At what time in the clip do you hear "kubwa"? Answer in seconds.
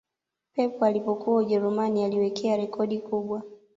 2.99-3.43